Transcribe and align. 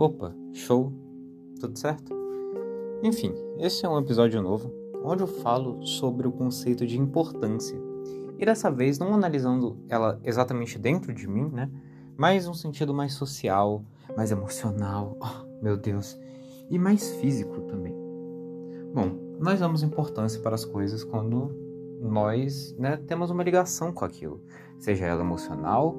Opa, 0.00 0.34
show, 0.54 0.90
tudo 1.60 1.78
certo? 1.78 2.16
Enfim, 3.02 3.34
esse 3.58 3.84
é 3.84 3.88
um 3.88 3.98
episódio 3.98 4.40
novo 4.40 4.72
onde 5.04 5.22
eu 5.22 5.26
falo 5.26 5.86
sobre 5.86 6.26
o 6.26 6.32
conceito 6.32 6.86
de 6.86 6.98
importância. 6.98 7.78
E 8.38 8.46
dessa 8.46 8.70
vez 8.70 8.98
não 8.98 9.12
analisando 9.12 9.76
ela 9.90 10.18
exatamente 10.24 10.78
dentro 10.78 11.12
de 11.12 11.28
mim, 11.28 11.50
né? 11.52 11.70
Mas 12.16 12.48
um 12.48 12.54
sentido 12.54 12.94
mais 12.94 13.12
social, 13.12 13.84
mais 14.16 14.32
emocional, 14.32 15.18
oh, 15.20 15.62
meu 15.62 15.76
Deus, 15.76 16.18
e 16.70 16.78
mais 16.78 17.10
físico 17.16 17.60
também. 17.68 17.94
Bom, 18.94 19.36
nós 19.38 19.60
damos 19.60 19.82
importância 19.82 20.40
para 20.40 20.54
as 20.54 20.64
coisas 20.64 21.04
quando 21.04 21.54
nós 22.00 22.74
né, 22.78 22.96
temos 23.06 23.30
uma 23.30 23.42
ligação 23.42 23.92
com 23.92 24.06
aquilo, 24.06 24.40
seja 24.78 25.04
ela 25.04 25.20
emocional, 25.20 25.94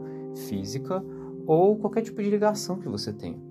física 0.47 1.05
ou 1.45 1.77
qualquer 1.77 2.01
tipo 2.01 2.19
de 2.19 2.31
ligação 2.31 2.79
que 2.79 2.89
você 2.89 3.13
tenha. 3.13 3.50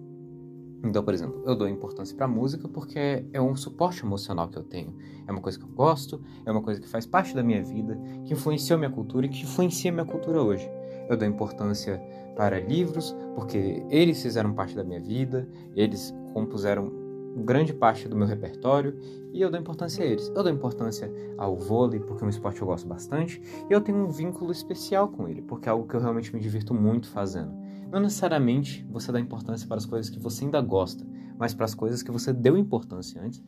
Então, 0.83 1.05
por 1.05 1.13
exemplo, 1.13 1.43
eu 1.45 1.55
dou 1.55 1.69
importância 1.69 2.17
para 2.17 2.27
música 2.27 2.67
porque 2.67 3.25
é 3.33 3.41
um 3.41 3.55
suporte 3.55 4.05
emocional 4.05 4.49
que 4.49 4.57
eu 4.57 4.63
tenho. 4.63 4.95
É 5.27 5.33
uma 5.33 5.41
coisa 5.41 5.59
que 5.59 5.65
eu 5.65 5.69
gosto, 5.69 6.23
é 6.45 6.51
uma 6.51 6.63
coisa 6.63 6.81
que 6.81 6.89
faz 6.89 7.05
parte 7.07 7.35
da 7.35 7.43
minha 7.43 7.63
vida, 7.63 7.99
que 8.25 8.33
influenciou 8.33 8.79
minha 8.79 8.91
cultura 8.91 9.27
e 9.27 9.29
que 9.29 9.43
influencia 9.43 9.93
minha 9.93 10.07
cultura 10.07 10.43
hoje. 10.43 10.69
Eu 11.09 11.17
dou 11.17 11.29
importância 11.29 12.01
para 12.35 12.59
livros 12.59 13.15
porque 13.35 13.85
eles 13.91 14.23
fizeram 14.23 14.55
parte 14.55 14.75
da 14.75 14.83
minha 14.83 15.01
vida, 15.01 15.47
eles 15.77 16.15
compuseram 16.33 16.91
grande 17.37 17.73
parte 17.73 18.09
do 18.09 18.17
meu 18.17 18.27
repertório 18.27 18.97
e 19.33 19.41
eu 19.41 19.51
dou 19.51 19.61
importância 19.61 20.05
a 20.05 20.07
eles. 20.07 20.29
Eu 20.35 20.43
dou 20.43 20.53
importância 20.53 21.13
ao 21.37 21.57
vôlei 21.57 22.01
porque 22.01 22.25
é 22.25 22.27
um 22.27 22.31
esporte 22.31 22.57
que 22.57 22.63
eu 22.63 22.67
gosto 22.67 22.89
bastante 22.89 23.41
e 23.69 23.73
eu 23.73 23.81
tenho 23.81 23.99
um 23.99 24.11
vínculo 24.11 24.51
especial 24.51 25.09
com 25.09 25.29
ele 25.29 25.43
porque 25.43 25.69
é 25.69 25.73
algo 25.73 25.87
que 25.87 25.95
eu 25.95 26.01
realmente 26.01 26.35
me 26.35 26.41
divirto 26.41 26.75
muito 26.75 27.09
fazendo. 27.09 27.53
Não 27.91 27.99
necessariamente 28.01 28.87
você 28.89 29.11
dá 29.11 29.19
importância 29.19 29.67
para 29.67 29.77
as 29.77 29.87
coisas 29.87 30.09
que 30.09 30.21
você 30.21 30.45
ainda 30.45 30.61
gosta, 30.61 31.05
mas 31.37 31.53
para 31.53 31.65
as 31.65 31.75
coisas 31.75 32.03
que 32.03 32.11
você 32.11 32.33
deu 32.33 32.57
importância 32.57 33.21
antes 33.21 33.43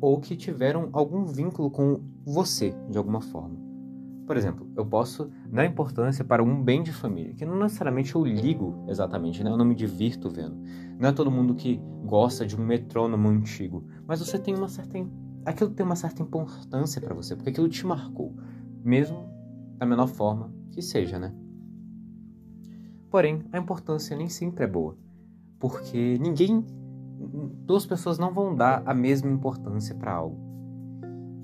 ou 0.00 0.20
que 0.20 0.36
tiveram 0.36 0.90
algum 0.92 1.24
vínculo 1.24 1.70
com 1.70 2.00
você 2.24 2.74
de 2.90 2.98
alguma 2.98 3.20
forma. 3.20 3.56
Por 4.26 4.36
exemplo, 4.36 4.68
eu 4.76 4.84
posso 4.84 5.30
dar 5.48 5.64
importância 5.64 6.24
para 6.24 6.42
um 6.42 6.60
bem 6.62 6.82
de 6.82 6.92
família, 6.92 7.32
que 7.34 7.46
não 7.46 7.56
necessariamente 7.60 8.14
eu 8.16 8.24
ligo 8.24 8.84
exatamente, 8.88 9.44
né? 9.44 9.50
eu 9.50 9.56
não 9.56 9.64
me 9.64 9.74
divirto 9.74 10.28
vendo. 10.28 10.56
Não 10.98 11.08
é 11.08 11.12
todo 11.12 11.30
mundo 11.30 11.54
que 11.54 11.80
gosta 12.04 12.44
de 12.44 12.56
um 12.56 12.64
metrônomo 12.64 13.28
antigo, 13.28 13.86
mas 14.04 14.18
você 14.18 14.36
tem 14.36 14.54
uma 14.54 14.68
certa. 14.68 14.98
Aquilo 15.44 15.70
tem 15.70 15.86
uma 15.86 15.94
certa 15.94 16.22
importância 16.22 17.00
para 17.00 17.14
você, 17.14 17.36
porque 17.36 17.50
aquilo 17.50 17.68
te 17.68 17.86
marcou, 17.86 18.34
mesmo 18.82 19.30
da 19.78 19.86
menor 19.86 20.08
forma 20.08 20.52
que 20.72 20.82
seja, 20.82 21.20
né? 21.20 21.32
Porém, 23.10 23.44
a 23.52 23.58
importância 23.58 24.16
nem 24.16 24.28
sempre 24.28 24.64
é 24.64 24.68
boa, 24.68 24.96
porque 25.58 26.18
ninguém. 26.20 26.64
Duas 27.64 27.86
pessoas 27.86 28.18
não 28.18 28.32
vão 28.32 28.54
dar 28.54 28.82
a 28.84 28.92
mesma 28.92 29.30
importância 29.30 29.94
para 29.94 30.12
algo. 30.12 30.38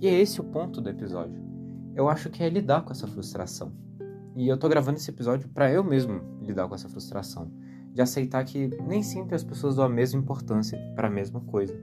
E 0.00 0.06
é 0.06 0.20
esse 0.20 0.40
o 0.40 0.44
ponto 0.44 0.80
do 0.80 0.90
episódio 0.90 1.42
eu 1.94 2.08
acho 2.08 2.30
que 2.30 2.42
é 2.42 2.48
lidar 2.48 2.82
com 2.82 2.92
essa 2.92 3.06
frustração. 3.06 3.72
E 4.34 4.48
eu 4.48 4.56
tô 4.56 4.68
gravando 4.68 4.96
esse 4.96 5.10
episódio 5.10 5.48
para 5.48 5.70
eu 5.70 5.84
mesmo 5.84 6.20
lidar 6.40 6.66
com 6.66 6.74
essa 6.74 6.88
frustração, 6.88 7.50
de 7.92 8.00
aceitar 8.00 8.44
que 8.44 8.68
nem 8.86 9.02
sempre 9.02 9.34
as 9.34 9.44
pessoas 9.44 9.76
dão 9.76 9.84
a 9.84 9.88
mesma 9.88 10.20
importância 10.20 10.78
para 10.96 11.08
a 11.08 11.10
mesma 11.10 11.40
coisa. 11.40 11.78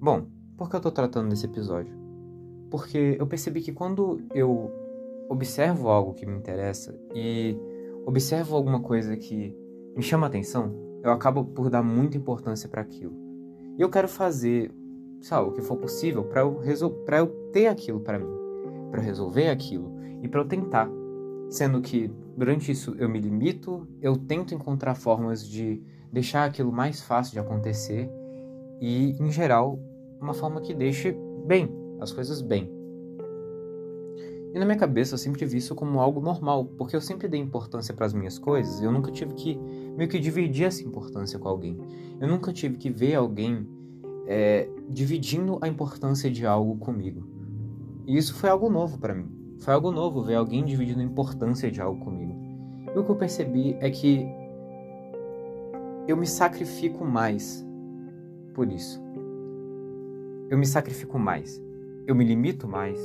Bom, 0.00 0.26
por 0.56 0.70
que 0.70 0.76
eu 0.76 0.80
tô 0.80 0.90
tratando 0.90 1.28
desse 1.28 1.44
episódio? 1.44 1.94
Porque 2.70 3.16
eu 3.18 3.26
percebi 3.26 3.60
que 3.60 3.72
quando 3.72 4.22
eu 4.34 4.72
observo 5.28 5.88
algo 5.88 6.14
que 6.14 6.24
me 6.24 6.36
interessa 6.36 6.98
e 7.14 7.56
observo 8.06 8.56
alguma 8.56 8.80
coisa 8.80 9.16
que 9.16 9.56
me 9.96 10.02
chama 10.02 10.26
atenção, 10.26 10.74
eu 11.02 11.10
acabo 11.10 11.44
por 11.44 11.68
dar 11.68 11.82
muita 11.82 12.16
importância 12.16 12.68
para 12.68 12.82
aquilo. 12.82 13.14
E 13.78 13.82
eu 13.82 13.88
quero 13.88 14.08
fazer, 14.08 14.70
sabe, 15.20 15.48
o 15.48 15.52
que 15.52 15.62
for 15.62 15.76
possível 15.76 16.24
para 16.24 16.42
eu, 16.42 16.62
eu 16.62 17.30
ter 17.52 17.66
aquilo 17.66 18.00
para 18.00 18.18
mim 18.18 18.42
para 18.92 19.00
resolver 19.00 19.48
aquilo 19.48 19.90
e 20.22 20.28
para 20.28 20.40
eu 20.40 20.44
tentar. 20.44 20.88
Sendo 21.48 21.80
que 21.80 22.10
durante 22.36 22.70
isso 22.70 22.94
eu 22.98 23.08
me 23.08 23.18
limito, 23.18 23.88
eu 24.00 24.16
tento 24.16 24.54
encontrar 24.54 24.94
formas 24.94 25.44
de 25.44 25.82
deixar 26.12 26.44
aquilo 26.44 26.70
mais 26.70 27.00
fácil 27.00 27.32
de 27.32 27.38
acontecer 27.40 28.08
e, 28.80 29.16
em 29.18 29.32
geral, 29.32 29.78
uma 30.20 30.34
forma 30.34 30.60
que 30.60 30.74
deixe 30.74 31.16
bem, 31.46 31.68
as 32.00 32.12
coisas 32.12 32.42
bem. 32.42 32.70
E 34.54 34.58
na 34.58 34.66
minha 34.66 34.76
cabeça 34.76 35.14
eu 35.14 35.18
sempre 35.18 35.44
vi 35.46 35.56
isso 35.56 35.74
como 35.74 35.98
algo 35.98 36.20
normal, 36.20 36.66
porque 36.76 36.94
eu 36.94 37.00
sempre 37.00 37.26
dei 37.26 37.40
importância 37.40 37.94
para 37.94 38.04
as 38.04 38.12
minhas 38.12 38.38
coisas 38.38 38.82
eu 38.82 38.92
nunca 38.92 39.10
tive 39.10 39.32
que 39.32 39.58
meio 39.96 40.08
que 40.08 40.18
dividir 40.18 40.66
essa 40.66 40.82
importância 40.82 41.38
com 41.38 41.48
alguém. 41.48 41.78
Eu 42.20 42.28
nunca 42.28 42.52
tive 42.52 42.76
que 42.76 42.90
ver 42.90 43.14
alguém 43.14 43.66
é, 44.26 44.68
dividindo 44.88 45.58
a 45.60 45.68
importância 45.68 46.30
de 46.30 46.46
algo 46.46 46.76
comigo. 46.76 47.26
E 48.06 48.16
isso 48.16 48.34
foi 48.34 48.50
algo 48.50 48.68
novo 48.68 48.98
para 48.98 49.14
mim. 49.14 49.28
Foi 49.58 49.72
algo 49.72 49.90
novo 49.90 50.22
ver 50.22 50.34
alguém 50.34 50.64
dividindo 50.64 51.00
a 51.00 51.04
importância 51.04 51.70
de 51.70 51.80
algo 51.80 52.04
comigo. 52.04 52.34
E 52.94 52.98
o 52.98 53.04
que 53.04 53.10
eu 53.10 53.16
percebi 53.16 53.76
é 53.80 53.90
que 53.90 54.26
eu 56.06 56.16
me 56.16 56.26
sacrifico 56.26 57.04
mais 57.04 57.64
por 58.54 58.70
isso. 58.70 59.00
Eu 60.50 60.58
me 60.58 60.66
sacrifico 60.66 61.18
mais. 61.18 61.62
Eu 62.06 62.14
me 62.14 62.24
limito 62.24 62.68
mais. 62.68 62.98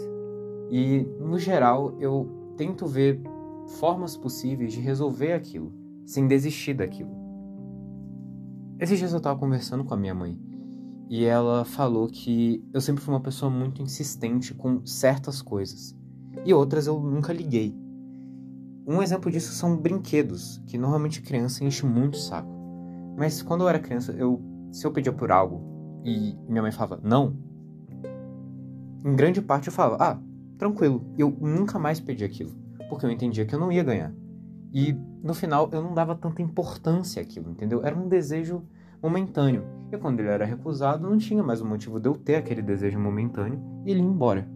E, 0.69 1.07
no 1.19 1.37
geral, 1.37 1.95
eu 1.99 2.53
tento 2.57 2.85
ver 2.85 3.21
formas 3.79 4.17
possíveis 4.17 4.73
de 4.73 4.79
resolver 4.79 5.33
aquilo, 5.33 5.73
sem 6.05 6.27
desistir 6.27 6.73
daquilo. 6.73 7.11
Esses 8.79 8.97
dias 8.97 9.11
eu 9.11 9.17
estava 9.17 9.39
conversando 9.39 9.83
com 9.83 9.93
a 9.93 9.97
minha 9.97 10.13
mãe 10.13 10.39
e 11.09 11.25
ela 11.25 11.65
falou 11.65 12.07
que 12.07 12.63
eu 12.73 12.81
sempre 12.81 13.03
fui 13.03 13.13
uma 13.13 13.21
pessoa 13.21 13.49
muito 13.49 13.81
insistente 13.81 14.53
com 14.53 14.85
certas 14.85 15.41
coisas 15.41 15.95
e 16.45 16.53
outras 16.53 16.85
eu 16.85 16.99
nunca 16.99 17.33
liguei. 17.33 17.75
Um 18.85 19.01
exemplo 19.01 19.31
disso 19.31 19.51
são 19.53 19.75
brinquedos, 19.75 20.61
que 20.65 20.77
normalmente 20.77 21.21
criança 21.21 21.63
enche 21.63 21.85
muito 21.85 22.15
o 22.15 22.19
saco. 22.19 22.49
Mas 23.17 23.41
quando 23.41 23.61
eu 23.61 23.69
era 23.69 23.79
criança, 23.79 24.11
eu 24.13 24.41
se 24.71 24.85
eu 24.85 24.91
pedia 24.91 25.11
por 25.11 25.31
algo 25.31 25.61
e 26.03 26.35
minha 26.47 26.61
mãe 26.61 26.71
falava 26.71 26.99
não, 27.03 27.35
em 29.03 29.15
grande 29.15 29.41
parte 29.41 29.67
eu 29.67 29.73
falava, 29.73 29.97
ah, 29.99 30.19
tranquilo, 30.57 31.05
eu 31.17 31.35
nunca 31.39 31.77
mais 31.77 31.99
pedi 31.99 32.23
aquilo, 32.23 32.51
porque 32.89 33.05
eu 33.05 33.11
entendia 33.11 33.45
que 33.45 33.53
eu 33.53 33.59
não 33.59 33.71
ia 33.71 33.83
ganhar. 33.83 34.13
E 34.73 34.93
no 35.23 35.33
final 35.33 35.69
eu 35.71 35.81
não 35.81 35.93
dava 35.93 36.15
tanta 36.15 36.41
importância 36.41 37.21
àquilo, 37.21 37.51
entendeu? 37.51 37.83
Era 37.83 37.95
um 37.95 38.07
desejo 38.07 38.63
momentâneo. 39.01 39.63
E 39.91 39.97
quando 39.97 40.19
ele 40.19 40.29
era 40.29 40.45
recusado, 40.45 41.07
não 41.07 41.17
tinha 41.17 41.43
mais 41.43 41.61
o 41.61 41.65
motivo 41.65 41.99
de 41.99 42.09
eu 42.09 42.15
ter 42.15 42.35
aquele 42.35 42.61
desejo 42.61 42.99
momentâneo 42.99 43.59
e 43.85 43.91
ele 43.91 44.01
ia 44.01 44.05
embora. 44.05 44.47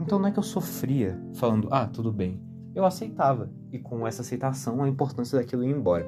Então 0.00 0.18
não 0.18 0.28
é 0.28 0.30
que 0.30 0.38
eu 0.38 0.42
sofria 0.42 1.18
falando, 1.34 1.68
ah, 1.70 1.86
tudo 1.86 2.12
bem. 2.12 2.40
Eu 2.74 2.84
aceitava, 2.84 3.50
e 3.72 3.78
com 3.78 4.06
essa 4.06 4.22
aceitação 4.22 4.82
a 4.82 4.88
importância 4.88 5.38
daquilo 5.38 5.64
ia 5.64 5.74
embora. 5.74 6.06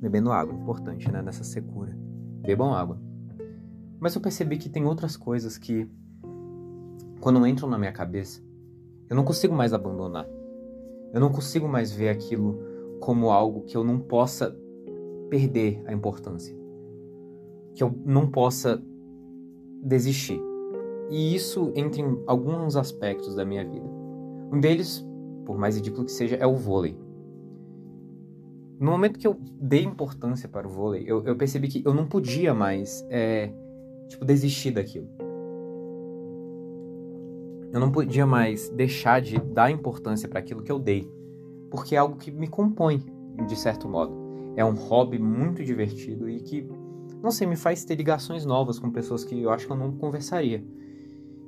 Bebendo 0.00 0.30
água, 0.30 0.54
importante, 0.54 1.10
né? 1.10 1.20
Nessa 1.20 1.44
secura. 1.44 1.96
Bebam 2.40 2.72
água. 2.72 3.00
Mas 4.00 4.14
eu 4.14 4.20
percebi 4.20 4.56
que 4.56 4.68
tem 4.68 4.84
outras 4.84 5.16
coisas 5.16 5.58
que, 5.58 5.90
quando 7.20 7.44
entram 7.46 7.68
na 7.68 7.78
minha 7.78 7.92
cabeça, 7.92 8.42
eu 9.08 9.16
não 9.16 9.24
consigo 9.24 9.54
mais 9.54 9.72
abandonar. 9.72 10.26
Eu 11.12 11.20
não 11.20 11.30
consigo 11.30 11.66
mais 11.66 11.90
ver 11.90 12.10
aquilo 12.10 12.60
como 13.00 13.30
algo 13.30 13.62
que 13.62 13.76
eu 13.76 13.82
não 13.82 13.98
possa 13.98 14.54
perder 15.30 15.82
a 15.86 15.92
importância, 15.92 16.56
que 17.74 17.82
eu 17.82 17.94
não 18.04 18.30
possa 18.30 18.82
desistir. 19.82 20.40
E 21.10 21.34
isso 21.34 21.72
entre 21.74 22.02
em 22.02 22.22
alguns 22.26 22.76
aspectos 22.76 23.34
da 23.34 23.44
minha 23.44 23.64
vida. 23.64 23.86
Um 24.52 24.60
deles, 24.60 25.06
por 25.46 25.56
mais 25.56 25.76
ridículo 25.76 26.04
que 26.04 26.12
seja, 26.12 26.36
é 26.36 26.46
o 26.46 26.54
vôlei. 26.54 26.96
No 28.78 28.90
momento 28.90 29.18
que 29.18 29.26
eu 29.26 29.36
dei 29.60 29.82
importância 29.82 30.48
para 30.48 30.66
o 30.66 30.70
vôlei, 30.70 31.04
eu, 31.06 31.24
eu 31.24 31.36
percebi 31.36 31.68
que 31.68 31.82
eu 31.84 31.94
não 31.94 32.06
podia 32.06 32.54
mais, 32.54 33.04
é, 33.10 33.50
tipo, 34.08 34.24
desistir 34.24 34.70
daquilo. 34.70 35.08
Eu 37.72 37.80
não 37.80 37.90
podia 37.90 38.26
mais 38.26 38.68
deixar 38.70 39.20
de 39.20 39.38
dar 39.38 39.70
importância 39.70 40.28
para 40.28 40.38
aquilo 40.38 40.62
que 40.62 40.72
eu 40.72 40.78
dei, 40.78 41.10
porque 41.70 41.94
é 41.94 41.98
algo 41.98 42.16
que 42.16 42.30
me 42.30 42.48
compõe, 42.48 43.04
de 43.46 43.56
certo 43.56 43.88
modo 43.88 44.28
é 44.58 44.64
um 44.64 44.74
hobby 44.74 45.20
muito 45.20 45.64
divertido 45.64 46.28
e 46.28 46.40
que, 46.40 46.68
não 47.22 47.30
sei, 47.30 47.46
me 47.46 47.54
faz 47.54 47.84
ter 47.84 47.94
ligações 47.94 48.44
novas 48.44 48.80
com 48.80 48.90
pessoas 48.90 49.22
que 49.22 49.40
eu 49.40 49.50
acho 49.50 49.68
que 49.68 49.72
eu 49.72 49.76
não 49.76 49.92
conversaria. 49.92 50.64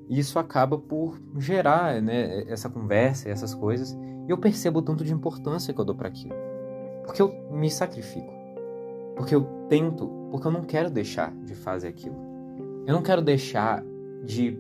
E 0.09 0.17
isso 0.17 0.39
acaba 0.39 0.79
por 0.79 1.21
gerar 1.37 2.01
né, 2.01 2.45
essa 2.47 2.71
conversa 2.71 3.29
e 3.29 3.33
essas 3.33 3.53
coisas. 3.53 3.99
E 4.29 4.31
eu 4.31 4.39
percebo 4.39 4.79
o 4.79 4.83
tanto 4.83 5.05
de 5.05 5.13
importância 5.13 5.75
que 5.75 5.81
eu 5.81 5.85
dou 5.85 5.97
para 5.97 6.07
aquilo. 6.07 6.37
Porque 7.05 7.21
eu 7.21 7.35
me 7.51 7.69
sacrifico. 7.69 8.33
Porque 9.17 9.35
eu 9.35 9.43
tento, 9.69 10.07
porque 10.31 10.47
eu 10.47 10.53
não 10.53 10.63
quero 10.63 10.89
deixar 10.89 11.35
de 11.39 11.57
fazer 11.57 11.89
aquilo. 11.89 12.15
Eu 12.87 12.95
não 12.95 13.03
quero 13.03 13.23
deixar 13.23 13.85
de 14.25 14.57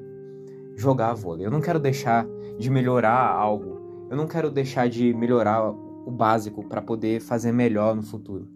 jogar 0.80 1.12
vôlei. 1.12 1.46
Eu 1.46 1.50
não 1.50 1.60
quero 1.60 1.78
deixar 1.78 2.26
de 2.58 2.70
melhorar 2.70 3.28
algo. 3.28 4.06
Eu 4.10 4.16
não 4.16 4.26
quero 4.26 4.50
deixar 4.50 4.88
de 4.88 5.12
melhorar 5.12 5.70
o 5.70 6.10
básico 6.10 6.64
para 6.64 6.80
poder 6.80 7.20
fazer 7.20 7.52
melhor 7.52 7.94
no 7.94 8.02
futuro. 8.02 8.48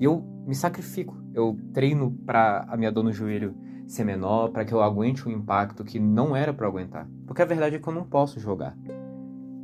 E 0.00 0.04
eu 0.04 0.24
me 0.46 0.54
sacrifico. 0.54 1.16
Eu 1.34 1.56
treino 1.72 2.10
para 2.24 2.64
a 2.68 2.76
minha 2.76 2.90
dor 2.90 3.04
no 3.04 3.12
joelho 3.12 3.54
ser 3.86 4.04
menor, 4.04 4.48
para 4.48 4.64
que 4.64 4.72
eu 4.72 4.82
aguente 4.82 5.28
um 5.28 5.32
impacto 5.32 5.84
que 5.84 6.00
não 6.00 6.34
era 6.34 6.52
para 6.54 6.66
aguentar. 6.66 7.06
Porque 7.26 7.42
a 7.42 7.44
verdade 7.44 7.76
é 7.76 7.78
que 7.78 7.86
eu 7.86 7.92
não 7.92 8.04
posso 8.04 8.40
jogar. 8.40 8.74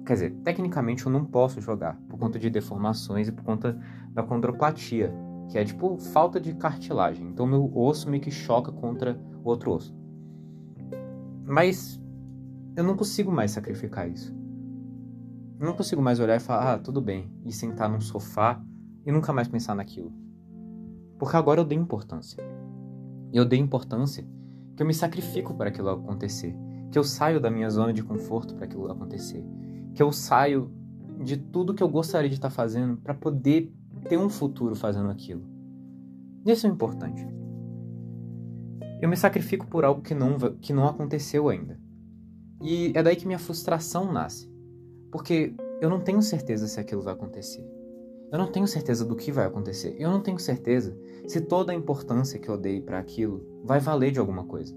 Quer 0.04 0.12
dizer, 0.12 0.30
tecnicamente 0.44 1.06
eu 1.06 1.12
não 1.12 1.24
posso 1.24 1.60
jogar 1.60 1.98
por 2.08 2.18
conta 2.18 2.38
de 2.38 2.50
deformações 2.50 3.28
e 3.28 3.32
por 3.32 3.42
conta 3.42 3.80
da 4.12 4.22
condroplatia, 4.22 5.12
que 5.48 5.56
é 5.56 5.64
tipo 5.64 5.96
falta 5.96 6.38
de 6.38 6.52
cartilagem. 6.54 7.26
Então 7.26 7.46
meu 7.46 7.72
osso 7.74 8.10
meio 8.10 8.22
que 8.22 8.30
choca 8.30 8.70
contra 8.70 9.18
o 9.42 9.48
outro 9.48 9.72
osso. 9.72 9.99
Mas 11.50 12.00
eu 12.76 12.84
não 12.84 12.96
consigo 12.96 13.32
mais 13.32 13.50
sacrificar 13.50 14.08
isso. 14.08 14.32
Eu 15.58 15.66
não 15.66 15.74
consigo 15.74 16.00
mais 16.00 16.20
olhar 16.20 16.36
e 16.36 16.40
falar, 16.40 16.74
ah, 16.74 16.78
tudo 16.78 17.00
bem, 17.00 17.28
e 17.44 17.50
sentar 17.50 17.90
num 17.90 18.00
sofá 18.00 18.62
e 19.04 19.10
nunca 19.10 19.32
mais 19.32 19.48
pensar 19.48 19.74
naquilo. 19.74 20.12
Porque 21.18 21.36
agora 21.36 21.60
eu 21.60 21.64
dei 21.64 21.76
importância. 21.76 22.40
Eu 23.32 23.44
dei 23.44 23.58
importância 23.58 24.24
que 24.76 24.82
eu 24.84 24.86
me 24.86 24.94
sacrifico 24.94 25.52
para 25.52 25.70
aquilo 25.70 25.90
acontecer, 25.90 26.56
que 26.88 26.96
eu 26.96 27.02
saio 27.02 27.40
da 27.40 27.50
minha 27.50 27.68
zona 27.68 27.92
de 27.92 28.04
conforto 28.04 28.54
para 28.54 28.66
aquilo 28.66 28.88
acontecer, 28.88 29.44
que 29.92 30.00
eu 30.00 30.12
saio 30.12 30.70
de 31.20 31.36
tudo 31.36 31.74
que 31.74 31.82
eu 31.82 31.88
gostaria 31.88 32.30
de 32.30 32.36
estar 32.36 32.50
fazendo 32.50 32.96
para 32.96 33.12
poder 33.12 33.74
ter 34.08 34.16
um 34.16 34.30
futuro 34.30 34.76
fazendo 34.76 35.10
aquilo. 35.10 35.42
Isso 36.46 36.68
é 36.68 36.70
importante. 36.70 37.26
Eu 39.00 39.08
me 39.08 39.16
sacrifico 39.16 39.66
por 39.66 39.84
algo 39.84 40.02
que 40.02 40.14
não, 40.14 40.36
que 40.60 40.72
não 40.72 40.86
aconteceu 40.86 41.48
ainda. 41.48 41.78
E 42.60 42.92
é 42.94 43.02
daí 43.02 43.16
que 43.16 43.26
minha 43.26 43.38
frustração 43.38 44.12
nasce. 44.12 44.50
Porque 45.10 45.54
eu 45.80 45.88
não 45.88 46.00
tenho 46.00 46.20
certeza 46.20 46.66
se 46.68 46.78
aquilo 46.78 47.02
vai 47.02 47.14
acontecer. 47.14 47.66
Eu 48.30 48.38
não 48.38 48.52
tenho 48.52 48.66
certeza 48.66 49.04
do 49.04 49.16
que 49.16 49.32
vai 49.32 49.46
acontecer. 49.46 49.96
Eu 49.98 50.10
não 50.10 50.20
tenho 50.20 50.38
certeza 50.38 50.96
se 51.26 51.40
toda 51.40 51.72
a 51.72 51.74
importância 51.74 52.38
que 52.38 52.48
eu 52.48 52.58
dei 52.58 52.80
para 52.80 52.98
aquilo 52.98 53.62
vai 53.64 53.80
valer 53.80 54.12
de 54.12 54.20
alguma 54.20 54.44
coisa. 54.44 54.76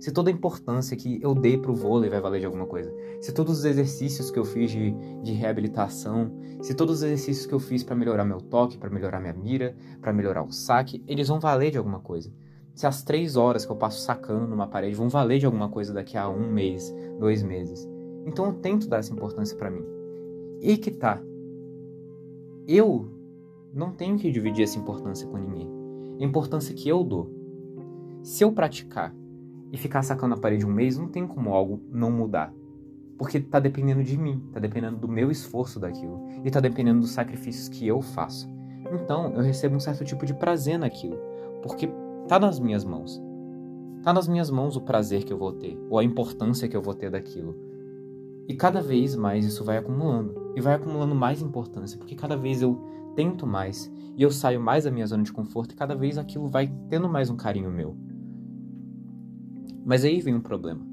Se 0.00 0.10
toda 0.10 0.30
a 0.30 0.32
importância 0.32 0.96
que 0.96 1.20
eu 1.22 1.34
dei 1.34 1.56
para 1.56 1.70
o 1.70 1.74
vôlei 1.74 2.10
vai 2.10 2.20
valer 2.20 2.40
de 2.40 2.46
alguma 2.46 2.66
coisa. 2.66 2.92
Se 3.20 3.32
todos 3.32 3.58
os 3.58 3.64
exercícios 3.64 4.30
que 4.30 4.38
eu 4.38 4.44
fiz 4.44 4.70
de, 4.70 4.92
de 5.22 5.32
reabilitação, 5.32 6.32
se 6.60 6.74
todos 6.74 6.96
os 6.96 7.02
exercícios 7.02 7.46
que 7.46 7.52
eu 7.52 7.60
fiz 7.60 7.84
para 7.84 7.94
melhorar 7.94 8.24
meu 8.24 8.40
toque, 8.40 8.78
para 8.78 8.90
melhorar 8.90 9.20
minha 9.20 9.34
mira, 9.34 9.76
para 10.00 10.12
melhorar 10.12 10.42
o 10.42 10.50
saque, 10.50 11.04
eles 11.06 11.28
vão 11.28 11.38
valer 11.38 11.70
de 11.70 11.78
alguma 11.78 12.00
coisa. 12.00 12.32
Se 12.74 12.86
as 12.86 13.02
três 13.02 13.36
horas 13.36 13.66
que 13.66 13.72
eu 13.72 13.76
passo 13.76 14.00
sacando 14.00 14.46
numa 14.46 14.66
parede 14.66 14.94
vão 14.94 15.08
valer 15.08 15.38
de 15.38 15.46
alguma 15.46 15.68
coisa 15.68 15.92
daqui 15.92 16.16
a 16.16 16.28
um 16.28 16.50
mês, 16.50 16.94
dois 17.18 17.42
meses. 17.42 17.88
Então 18.24 18.46
eu 18.46 18.52
tento 18.54 18.88
dar 18.88 18.98
essa 18.98 19.12
importância 19.12 19.56
para 19.56 19.70
mim. 19.70 19.84
E 20.60 20.76
que 20.76 20.90
tá. 20.90 21.20
Eu 22.66 23.10
não 23.72 23.92
tenho 23.92 24.18
que 24.18 24.30
dividir 24.30 24.64
essa 24.64 24.78
importância 24.78 25.26
com 25.26 25.36
ninguém. 25.36 25.68
A 26.20 26.24
importância 26.24 26.74
que 26.74 26.88
eu 26.88 27.02
dou. 27.02 27.30
Se 28.22 28.44
eu 28.44 28.52
praticar 28.52 29.14
e 29.72 29.76
ficar 29.76 30.02
sacando 30.02 30.34
a 30.34 30.38
parede 30.38 30.66
um 30.66 30.72
mês, 30.72 30.98
não 30.98 31.08
tem 31.08 31.26
como 31.26 31.54
algo 31.54 31.80
não 31.90 32.10
mudar. 32.10 32.52
Porque 33.16 33.40
tá 33.40 33.60
dependendo 33.60 34.02
de 34.02 34.16
mim, 34.16 34.42
tá 34.52 34.58
dependendo 34.58 34.96
do 34.96 35.08
meu 35.08 35.30
esforço 35.30 35.78
daquilo 35.78 36.20
e 36.44 36.50
tá 36.50 36.60
dependendo 36.60 37.00
dos 37.00 37.10
sacrifícios 37.10 37.68
que 37.68 37.86
eu 37.86 38.00
faço. 38.00 38.48
Então, 38.92 39.32
eu 39.34 39.42
recebo 39.42 39.76
um 39.76 39.80
certo 39.80 40.04
tipo 40.04 40.26
de 40.26 40.34
prazer 40.34 40.78
naquilo, 40.78 41.18
porque 41.62 41.88
tá 42.30 42.38
nas 42.38 42.60
minhas 42.60 42.84
mãos. 42.84 43.20
Tá 44.04 44.12
nas 44.12 44.28
minhas 44.28 44.52
mãos 44.52 44.76
o 44.76 44.80
prazer 44.80 45.24
que 45.24 45.32
eu 45.32 45.36
vou 45.36 45.52
ter, 45.52 45.76
ou 45.90 45.98
a 45.98 46.04
importância 46.04 46.68
que 46.68 46.76
eu 46.76 46.80
vou 46.80 46.94
ter 46.94 47.10
daquilo. 47.10 47.56
E 48.46 48.54
cada 48.54 48.80
vez 48.80 49.16
mais 49.16 49.44
isso 49.44 49.64
vai 49.64 49.78
acumulando. 49.78 50.52
E 50.54 50.60
vai 50.60 50.74
acumulando 50.74 51.12
mais 51.12 51.42
importância, 51.42 51.98
porque 51.98 52.14
cada 52.14 52.36
vez 52.36 52.62
eu 52.62 52.80
tento 53.16 53.48
mais 53.48 53.92
e 54.16 54.22
eu 54.22 54.30
saio 54.30 54.60
mais 54.60 54.84
da 54.84 54.92
minha 54.92 55.08
zona 55.08 55.24
de 55.24 55.32
conforto 55.32 55.72
e 55.72 55.76
cada 55.76 55.96
vez 55.96 56.18
aquilo 56.18 56.46
vai 56.46 56.72
tendo 56.88 57.08
mais 57.08 57.30
um 57.30 57.36
carinho 57.36 57.68
meu. 57.68 57.96
Mas 59.84 60.04
aí 60.04 60.20
vem 60.20 60.36
um 60.36 60.40
problema. 60.40 60.86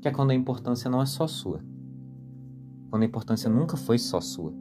Que 0.00 0.08
é 0.08 0.10
quando 0.10 0.32
a 0.32 0.34
importância 0.34 0.90
não 0.90 1.00
é 1.00 1.06
só 1.06 1.28
sua. 1.28 1.60
Quando 2.90 3.04
a 3.04 3.06
importância 3.06 3.48
nunca 3.48 3.76
foi 3.76 3.98
só 3.98 4.20
sua. 4.20 4.52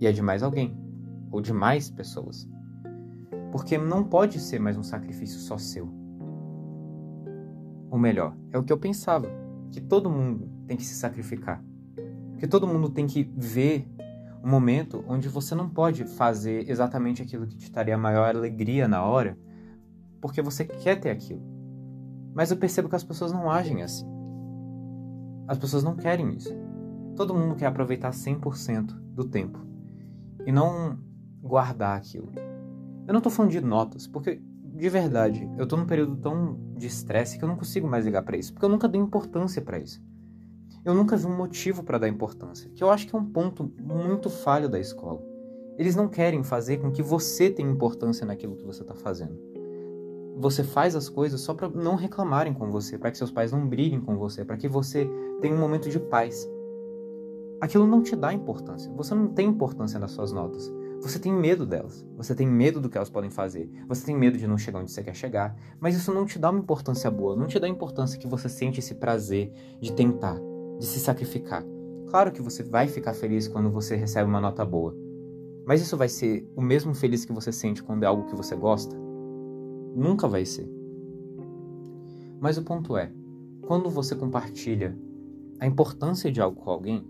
E 0.00 0.06
é 0.06 0.12
de 0.12 0.22
mais 0.22 0.44
alguém. 0.44 0.78
Ou 1.32 1.40
de 1.40 1.52
mais 1.52 1.90
pessoas. 1.90 2.48
Porque 3.56 3.78
não 3.78 4.04
pode 4.04 4.38
ser 4.38 4.60
mais 4.60 4.76
um 4.76 4.82
sacrifício 4.82 5.40
só 5.40 5.56
seu. 5.56 5.88
Ou 7.90 7.98
melhor, 7.98 8.36
é 8.52 8.58
o 8.58 8.62
que 8.62 8.70
eu 8.70 8.76
pensava 8.76 9.30
que 9.72 9.80
todo 9.80 10.10
mundo 10.10 10.46
tem 10.66 10.76
que 10.76 10.84
se 10.84 10.94
sacrificar. 10.94 11.64
Que 12.36 12.46
todo 12.46 12.66
mundo 12.66 12.90
tem 12.90 13.06
que 13.06 13.22
ver 13.34 13.88
um 14.44 14.50
momento 14.50 15.02
onde 15.08 15.26
você 15.30 15.54
não 15.54 15.70
pode 15.70 16.04
fazer 16.04 16.68
exatamente 16.68 17.22
aquilo 17.22 17.46
que 17.46 17.56
te 17.56 17.72
daria 17.72 17.96
maior 17.96 18.28
alegria 18.28 18.86
na 18.86 19.02
hora, 19.02 19.38
porque 20.20 20.42
você 20.42 20.62
quer 20.66 21.00
ter 21.00 21.08
aquilo. 21.08 21.40
Mas 22.34 22.50
eu 22.50 22.58
percebo 22.58 22.90
que 22.90 22.96
as 22.96 23.04
pessoas 23.04 23.32
não 23.32 23.50
agem 23.50 23.82
assim. 23.82 24.06
As 25.48 25.56
pessoas 25.56 25.82
não 25.82 25.96
querem 25.96 26.34
isso. 26.34 26.54
Todo 27.16 27.32
mundo 27.32 27.56
quer 27.56 27.68
aproveitar 27.68 28.10
100% 28.10 28.92
do 29.14 29.24
tempo 29.24 29.58
e 30.44 30.52
não 30.52 30.98
guardar 31.40 31.96
aquilo. 31.96 32.30
Eu 33.06 33.12
não 33.12 33.18
estou 33.18 33.30
falando 33.30 33.52
de 33.52 33.60
notas, 33.60 34.06
porque 34.06 34.40
de 34.76 34.90
verdade, 34.90 35.48
eu 35.56 35.66
tô 35.66 35.74
num 35.76 35.86
período 35.86 36.16
tão 36.16 36.58
de 36.76 36.86
estresse 36.86 37.38
que 37.38 37.44
eu 37.44 37.48
não 37.48 37.56
consigo 37.56 37.88
mais 37.88 38.04
ligar 38.04 38.22
para 38.22 38.36
isso, 38.36 38.52
porque 38.52 38.66
eu 38.66 38.68
nunca 38.68 38.86
dei 38.86 39.00
importância 39.00 39.62
para 39.62 39.78
isso. 39.78 40.02
Eu 40.84 40.94
nunca 40.94 41.16
vi 41.16 41.26
um 41.26 41.34
motivo 41.34 41.82
para 41.82 41.96
dar 41.96 42.08
importância, 42.08 42.70
que 42.74 42.84
eu 42.84 42.90
acho 42.90 43.06
que 43.06 43.16
é 43.16 43.18
um 43.18 43.24
ponto 43.24 43.72
muito 43.82 44.28
falho 44.28 44.68
da 44.68 44.78
escola. 44.78 45.22
Eles 45.78 45.96
não 45.96 46.08
querem 46.08 46.44
fazer 46.44 46.76
com 46.76 46.92
que 46.92 47.02
você 47.02 47.50
tenha 47.50 47.70
importância 47.70 48.26
naquilo 48.26 48.54
que 48.54 48.64
você 48.64 48.82
está 48.82 48.94
fazendo. 48.94 49.38
Você 50.38 50.62
faz 50.62 50.94
as 50.94 51.08
coisas 51.08 51.40
só 51.40 51.54
para 51.54 51.70
não 51.70 51.96
reclamarem 51.96 52.52
com 52.52 52.70
você, 52.70 52.98
para 52.98 53.10
que 53.10 53.16
seus 53.16 53.30
pais 53.30 53.52
não 53.52 53.66
briguem 53.66 54.00
com 54.00 54.16
você, 54.18 54.44
para 54.44 54.58
que 54.58 54.68
você 54.68 55.08
tenha 55.40 55.54
um 55.54 55.58
momento 55.58 55.88
de 55.88 55.98
paz. 55.98 56.46
Aquilo 57.62 57.86
não 57.86 58.02
te 58.02 58.14
dá 58.14 58.32
importância. 58.32 58.92
Você 58.92 59.14
não 59.14 59.28
tem 59.28 59.48
importância 59.48 59.98
nas 59.98 60.10
suas 60.10 60.32
notas. 60.32 60.70
Você 61.02 61.18
tem 61.18 61.32
medo 61.32 61.64
delas, 61.64 62.04
você 62.16 62.34
tem 62.34 62.46
medo 62.46 62.80
do 62.80 62.88
que 62.88 62.96
elas 62.96 63.10
podem 63.10 63.30
fazer, 63.30 63.70
você 63.86 64.04
tem 64.04 64.16
medo 64.16 64.36
de 64.36 64.46
não 64.46 64.58
chegar 64.58 64.80
onde 64.80 64.90
você 64.90 65.02
quer 65.02 65.14
chegar, 65.14 65.56
mas 65.78 65.94
isso 65.94 66.12
não 66.12 66.24
te 66.24 66.38
dá 66.38 66.50
uma 66.50 66.58
importância 66.58 67.10
boa, 67.10 67.36
não 67.36 67.46
te 67.46 67.60
dá 67.60 67.66
a 67.66 67.70
importância 67.70 68.18
que 68.18 68.26
você 68.26 68.48
sente 68.48 68.80
esse 68.80 68.94
prazer 68.94 69.52
de 69.80 69.92
tentar, 69.92 70.38
de 70.78 70.86
se 70.86 70.98
sacrificar. 70.98 71.64
Claro 72.08 72.32
que 72.32 72.42
você 72.42 72.62
vai 72.62 72.88
ficar 72.88 73.14
feliz 73.14 73.46
quando 73.46 73.70
você 73.70 73.94
recebe 73.94 74.28
uma 74.28 74.40
nota 74.40 74.64
boa, 74.64 74.96
mas 75.66 75.80
isso 75.80 75.96
vai 75.96 76.08
ser 76.08 76.48
o 76.56 76.62
mesmo 76.62 76.94
feliz 76.94 77.24
que 77.24 77.32
você 77.32 77.52
sente 77.52 77.82
quando 77.82 78.02
é 78.02 78.06
algo 78.06 78.26
que 78.26 78.34
você 78.34 78.56
gosta? 78.56 78.96
Nunca 79.94 80.26
vai 80.28 80.44
ser. 80.44 80.68
Mas 82.40 82.58
o 82.58 82.62
ponto 82.62 82.96
é, 82.96 83.12
quando 83.62 83.90
você 83.90 84.14
compartilha 84.14 84.96
a 85.58 85.66
importância 85.66 86.30
de 86.30 86.40
algo 86.40 86.60
com 86.60 86.70
alguém, 86.70 87.04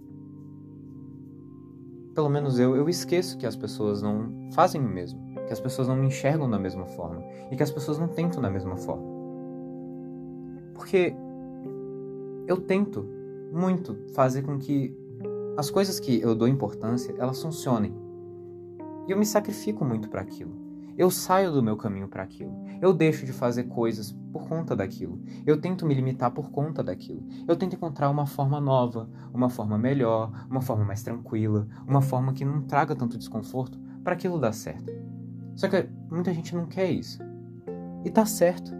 pelo 2.17 2.31
menos 2.31 2.59
eu, 2.59 2.75
eu 2.75 2.89
esqueço 2.89 3.37
que 3.37 3.47
as 3.47 3.55
pessoas 3.55 4.01
não 4.01 4.33
fazem 4.53 4.81
o 4.81 4.89
mesmo, 4.89 5.21
que 5.47 5.53
as 5.53 5.61
pessoas 5.61 5.87
não 5.87 5.95
me 5.95 6.07
enxergam 6.07 6.49
da 6.49 6.59
mesma 6.59 6.87
forma 6.87 7.23
e 7.51 7.57
que 7.57 7.63
as 7.63 7.71
pessoas 7.71 7.99
não 7.99 8.09
tentam 8.09 8.41
da 8.41 8.49
mesma 8.49 8.75
forma. 8.75 9.05
Porque 10.73 11.15
eu 12.49 12.57
tento 12.57 13.07
muito 13.53 13.95
fazer 14.15 14.43
com 14.43 14.59
que 14.59 14.97
as 15.59 15.71
coisas 15.71 16.01
que 16.01 16.19
eu 16.21 16.35
dou 16.35 16.49
importância, 16.49 17.15
elas 17.19 17.41
funcionem. 17.41 17.95
E 19.07 19.11
eu 19.11 19.19
me 19.19 19.27
sacrifico 19.27 19.85
muito 19.85 20.09
para 20.09 20.23
aquilo. 20.23 20.66
Eu 20.97 21.11
saio 21.11 21.53
do 21.53 21.63
meu 21.63 21.77
caminho 21.77 22.09
para 22.09 22.23
aquilo. 22.23 22.65
Eu 22.81 22.95
deixo 22.95 23.27
de 23.27 23.33
fazer 23.33 23.65
coisas 23.65 24.13
por 24.33 24.49
conta 24.49 24.75
daquilo. 24.75 25.21
Eu 25.45 25.61
tento 25.61 25.85
me 25.85 25.95
limitar 25.95 26.31
por 26.31 26.51
conta 26.51 26.83
daquilo. 26.83 27.23
Eu 27.47 27.55
tento 27.55 27.77
encontrar 27.77 28.09
uma 28.09 28.25
forma 28.25 28.59
nova, 28.61 29.09
uma 29.33 29.51
forma 29.51 29.77
melhor, 29.77 30.47
uma 30.49 30.63
forma 30.63 30.85
mais 30.85 31.03
tranquila, 31.03 31.69
uma 31.87 32.01
forma 32.01 32.33
que 32.33 32.45
não 32.45 32.63
traga 32.63 32.97
tanto 32.97 33.19
desconforto 33.19 33.79
para 34.03 34.15
aquilo 34.15 34.41
dar 34.41 34.53
certo. 34.53 34.91
Só 35.55 35.69
que 35.69 35.87
muita 36.11 36.33
gente 36.33 36.55
não 36.55 36.67
quer 36.67 36.91
isso. 36.91 37.19
E 38.05 38.11
tá 38.11 38.25
certo. 38.25 38.73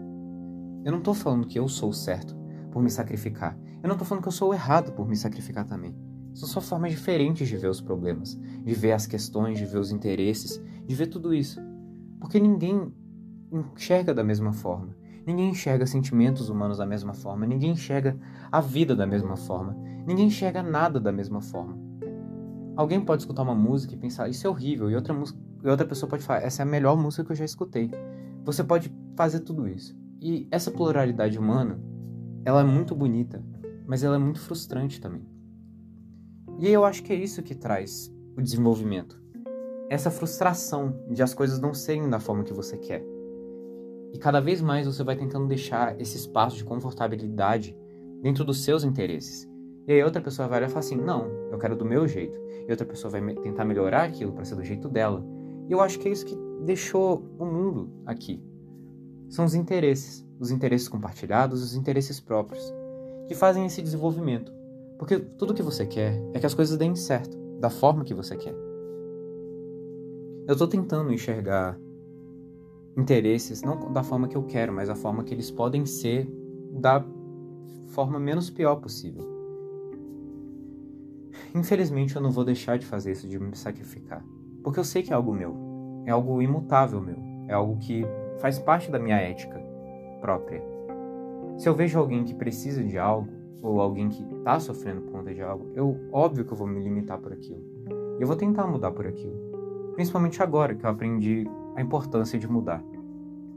Eu 0.83 0.91
não 0.91 1.01
tô 1.01 1.13
falando 1.13 1.45
que 1.45 1.59
eu 1.59 1.67
sou 1.67 1.93
certo 1.93 2.35
por 2.71 2.81
me 2.81 2.89
sacrificar. 2.89 3.57
Eu 3.83 3.89
não 3.89 3.97
tô 3.97 4.05
falando 4.05 4.23
que 4.23 4.27
eu 4.27 4.33
sou 4.33 4.53
errado 4.53 4.91
por 4.93 5.07
me 5.07 5.15
sacrificar 5.15 5.65
também. 5.65 5.95
São 6.33 6.47
só 6.47 6.61
formas 6.61 6.91
diferentes 6.91 7.47
de 7.47 7.57
ver 7.57 7.67
os 7.67 7.81
problemas, 7.81 8.35
de 8.35 8.73
ver 8.73 8.91
as 8.91 9.07
questões, 9.07 9.57
de 9.57 9.65
ver 9.65 9.79
os 9.79 9.91
interesses, 9.91 10.61
de 10.85 10.95
ver 10.95 11.07
tudo 11.07 11.33
isso. 11.33 11.59
Porque 12.27 12.41
ninguém 12.41 12.93
enxerga 13.49 14.13
da 14.13 14.21
mesma 14.21 14.51
forma. 14.51 14.93
Ninguém 15.25 15.51
enxerga 15.51 15.87
sentimentos 15.87 16.49
humanos 16.49 16.77
da 16.77 16.85
mesma 16.85 17.13
forma. 17.13 17.45
Ninguém 17.45 17.71
enxerga 17.71 18.19
a 18.51 18.59
vida 18.59 18.93
da 18.93 19.07
mesma 19.07 19.37
forma. 19.37 19.77
Ninguém 20.05 20.27
enxerga 20.27 20.61
nada 20.61 20.99
da 20.99 21.09
mesma 21.09 21.39
forma. 21.39 21.79
Alguém 22.75 22.99
pode 22.99 23.21
escutar 23.21 23.43
uma 23.43 23.55
música 23.55 23.93
e 23.93 23.97
pensar, 23.97 24.27
isso 24.27 24.45
é 24.45 24.49
horrível. 24.49 24.91
E 24.91 24.95
outra, 24.95 25.15
e 25.63 25.69
outra 25.69 25.87
pessoa 25.87 26.09
pode 26.09 26.21
falar, 26.21 26.41
essa 26.41 26.63
é 26.63 26.63
a 26.63 26.65
melhor 26.65 26.97
música 26.97 27.23
que 27.23 27.31
eu 27.31 27.35
já 27.37 27.45
escutei. 27.45 27.89
Você 28.43 28.61
pode 28.61 28.93
fazer 29.15 29.39
tudo 29.39 29.65
isso. 29.65 29.97
E 30.21 30.49
essa 30.51 30.69
pluralidade 30.69 31.39
humana, 31.39 31.81
ela 32.43 32.59
é 32.59 32.65
muito 32.65 32.93
bonita, 32.93 33.41
mas 33.87 34.03
ela 34.03 34.17
é 34.17 34.19
muito 34.19 34.41
frustrante 34.41 34.99
também. 34.99 35.25
E 36.59 36.67
eu 36.67 36.83
acho 36.83 37.03
que 37.03 37.13
é 37.13 37.15
isso 37.15 37.41
que 37.41 37.55
traz 37.55 38.13
o 38.35 38.41
desenvolvimento. 38.41 39.17
Essa 39.89 40.11
frustração 40.11 40.93
de 41.09 41.23
as 41.23 41.33
coisas 41.33 41.59
não 41.59 41.73
serem 41.73 42.09
da 42.09 42.19
forma 42.19 42.43
que 42.43 42.53
você 42.53 42.77
quer. 42.77 43.03
E 44.13 44.17
cada 44.17 44.39
vez 44.39 44.61
mais 44.61 44.85
você 44.85 45.03
vai 45.03 45.15
tentando 45.15 45.47
deixar 45.47 45.99
esse 45.99 46.17
espaço 46.17 46.57
de 46.57 46.63
confortabilidade 46.63 47.77
dentro 48.21 48.43
dos 48.43 48.63
seus 48.63 48.83
interesses. 48.83 49.47
E 49.87 49.93
aí 49.93 50.03
outra 50.03 50.21
pessoa 50.21 50.47
vai 50.47 50.59
olhar 50.59 50.67
e 50.67 50.69
falar 50.69 50.79
assim: 50.79 50.95
"Não, 50.95 51.27
eu 51.51 51.57
quero 51.57 51.75
do 51.75 51.85
meu 51.85 52.07
jeito". 52.07 52.37
E 52.67 52.71
outra 52.71 52.85
pessoa 52.85 53.11
vai 53.11 53.21
tentar 53.35 53.63
melhorar 53.63 54.03
aquilo 54.03 54.33
para 54.33 54.43
ser 54.43 54.55
do 54.55 54.63
jeito 54.63 54.89
dela. 54.89 55.23
E 55.67 55.71
eu 55.71 55.79
acho 55.79 55.99
que 55.99 56.07
é 56.07 56.11
isso 56.11 56.25
que 56.25 56.37
deixou 56.65 57.23
o 57.39 57.45
mundo 57.45 57.89
aqui. 58.05 58.43
São 59.29 59.45
os 59.45 59.53
interesses, 59.53 60.25
os 60.39 60.51
interesses 60.51 60.87
compartilhados, 60.87 61.61
os 61.61 61.75
interesses 61.75 62.19
próprios, 62.19 62.73
que 63.27 63.35
fazem 63.35 63.65
esse 63.65 63.81
desenvolvimento. 63.81 64.51
Porque 64.97 65.19
tudo 65.19 65.53
que 65.53 65.63
você 65.63 65.85
quer 65.85 66.21
é 66.33 66.39
que 66.39 66.45
as 66.45 66.53
coisas 66.53 66.77
deem 66.77 66.95
certo, 66.95 67.37
da 67.59 67.69
forma 67.69 68.03
que 68.03 68.13
você 68.13 68.35
quer. 68.35 68.66
Eu 70.47 70.53
estou 70.53 70.65
tentando 70.65 71.11
enxergar 71.11 71.77
interesses 72.95 73.61
não 73.63 73.91
da 73.91 74.01
forma 74.01 74.29
que 74.29 74.37
eu 74.37 74.43
quero, 74.43 74.71
mas 74.71 74.87
da 74.87 74.95
forma 74.95 75.21
que 75.21 75.33
eles 75.33 75.51
podem 75.51 75.85
ser 75.85 76.25
da 76.71 77.05
forma 77.87 78.17
menos 78.17 78.49
pior 78.49 78.77
possível. 78.77 79.27
Infelizmente 81.53 82.15
eu 82.15 82.21
não 82.21 82.31
vou 82.31 82.45
deixar 82.45 82.77
de 82.77 82.85
fazer 82.85 83.11
isso, 83.11 83.27
de 83.27 83.37
me 83.37 83.57
sacrificar, 83.57 84.25
porque 84.63 84.79
eu 84.79 84.85
sei 84.85 85.03
que 85.03 85.11
é 85.11 85.15
algo 85.17 85.33
meu, 85.33 85.53
é 86.05 86.11
algo 86.11 86.41
imutável 86.41 87.01
meu, 87.01 87.17
é 87.49 87.53
algo 87.53 87.77
que 87.79 88.05
faz 88.37 88.57
parte 88.57 88.89
da 88.89 88.99
minha 88.99 89.17
ética 89.17 89.61
própria. 90.21 90.63
Se 91.57 91.67
eu 91.67 91.75
vejo 91.75 91.99
alguém 91.99 92.23
que 92.23 92.33
precisa 92.33 92.81
de 92.81 92.97
algo, 92.97 93.27
ou 93.61 93.81
alguém 93.81 94.07
que 94.07 94.23
está 94.23 94.61
sofrendo 94.61 95.01
por 95.01 95.11
conta 95.11 95.33
de 95.33 95.41
algo, 95.41 95.73
eu 95.75 95.99
óbvio 96.09 96.45
que 96.45 96.53
eu 96.53 96.57
vou 96.57 96.67
me 96.67 96.81
limitar 96.81 97.17
por 97.17 97.33
aquilo. 97.33 97.61
Eu 98.17 98.25
vou 98.25 98.37
tentar 98.37 98.65
mudar 98.65 98.91
por 98.91 99.05
aquilo. 99.05 99.46
Principalmente 99.97 100.43
agora 100.43 100.75
que 100.75 100.85
eu 100.85 100.91
aprendi 100.91 101.49
a 101.75 101.81
importância 101.81 102.37
de 102.37 102.47
mudar. 102.47 102.83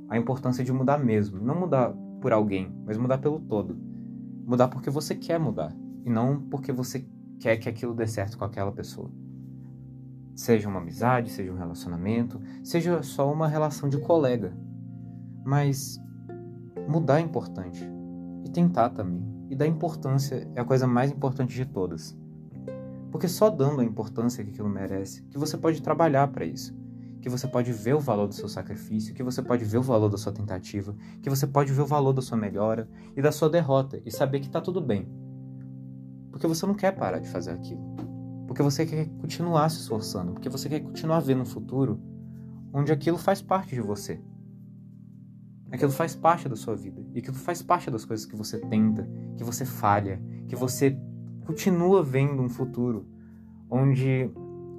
A 0.08 0.16
importância 0.16 0.64
de 0.64 0.72
mudar 0.72 0.96
mesmo, 0.96 1.38
não 1.38 1.54
mudar 1.54 1.92
por 2.18 2.32
alguém, 2.32 2.74
mas 2.86 2.96
mudar 2.96 3.18
pelo 3.18 3.38
todo. 3.38 3.76
Mudar 4.46 4.68
porque 4.68 4.88
você 4.88 5.14
quer 5.14 5.38
mudar 5.38 5.76
e 6.02 6.08
não 6.08 6.40
porque 6.40 6.72
você 6.72 7.06
quer 7.38 7.58
que 7.58 7.68
aquilo 7.68 7.92
dê 7.92 8.06
certo 8.06 8.38
com 8.38 8.44
aquela 8.46 8.72
pessoa. 8.72 9.10
Seja 10.34 10.66
uma 10.66 10.80
amizade, 10.80 11.30
seja 11.30 11.52
um 11.52 11.58
relacionamento, 11.58 12.40
seja 12.64 13.02
só 13.02 13.30
uma 13.30 13.46
relação 13.46 13.86
de 13.86 13.98
colega. 13.98 14.56
Mas 15.44 16.00
mudar 16.88 17.18
é 17.18 17.22
importante. 17.22 17.86
E 18.46 18.48
tentar 18.48 18.88
também. 18.88 19.22
E 19.50 19.54
dar 19.54 19.66
importância 19.66 20.50
é 20.54 20.60
a 20.62 20.64
coisa 20.64 20.86
mais 20.86 21.12
importante 21.12 21.54
de 21.54 21.66
todas. 21.66 22.18
Porque 23.10 23.28
só 23.28 23.50
dando 23.50 23.80
a 23.80 23.84
importância 23.84 24.44
que 24.44 24.50
aquilo 24.50 24.68
merece, 24.68 25.22
que 25.24 25.38
você 25.38 25.56
pode 25.56 25.82
trabalhar 25.82 26.28
para 26.28 26.44
isso. 26.44 26.74
Que 27.20 27.28
você 27.28 27.46
pode 27.46 27.70
ver 27.72 27.94
o 27.94 28.00
valor 28.00 28.26
do 28.26 28.34
seu 28.34 28.48
sacrifício, 28.48 29.14
que 29.14 29.22
você 29.22 29.42
pode 29.42 29.64
ver 29.64 29.78
o 29.78 29.82
valor 29.82 30.08
da 30.08 30.16
sua 30.16 30.32
tentativa, 30.32 30.96
que 31.20 31.28
você 31.28 31.46
pode 31.46 31.72
ver 31.72 31.82
o 31.82 31.86
valor 31.86 32.12
da 32.12 32.22
sua 32.22 32.38
melhora 32.38 32.88
e 33.14 33.20
da 33.20 33.30
sua 33.30 33.50
derrota 33.50 34.00
e 34.06 34.10
saber 34.10 34.40
que 34.40 34.46
está 34.46 34.60
tudo 34.60 34.80
bem. 34.80 35.06
Porque 36.30 36.46
você 36.46 36.64
não 36.64 36.74
quer 36.74 36.92
parar 36.92 37.18
de 37.18 37.28
fazer 37.28 37.50
aquilo. 37.50 37.82
Porque 38.46 38.62
você 38.62 38.86
quer 38.86 39.06
continuar 39.20 39.68
se 39.68 39.80
esforçando, 39.80 40.32
porque 40.32 40.48
você 40.48 40.68
quer 40.68 40.80
continuar 40.80 41.20
vendo 41.20 41.42
um 41.42 41.46
futuro 41.46 42.00
onde 42.72 42.90
aquilo 42.90 43.18
faz 43.18 43.42
parte 43.42 43.74
de 43.74 43.80
você. 43.80 44.20
Aquilo 45.70 45.92
faz 45.92 46.16
parte 46.16 46.48
da 46.48 46.56
sua 46.56 46.74
vida. 46.74 47.04
E 47.14 47.18
aquilo 47.18 47.36
faz 47.36 47.62
parte 47.62 47.90
das 47.90 48.04
coisas 48.04 48.26
que 48.26 48.34
você 48.34 48.58
tenta, 48.58 49.08
que 49.36 49.44
você 49.44 49.64
falha, 49.64 50.20
que 50.48 50.56
você 50.56 50.98
continua 51.50 52.00
vendo 52.00 52.40
um 52.40 52.48
futuro 52.48 53.04
onde 53.68 54.30